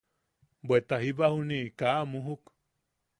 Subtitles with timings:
[0.67, 2.43] Bweta jiba juniʼi kaa a muujuk.